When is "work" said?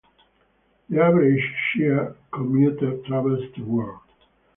3.63-4.01